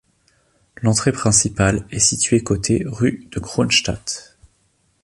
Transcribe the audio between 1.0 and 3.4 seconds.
principale est située côté rue de